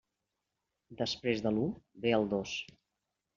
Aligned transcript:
Després 1.01 1.43
de 1.49 1.51
l'u 1.59 1.67
ve 2.07 2.15
el 2.21 2.27
dos. 2.33 2.57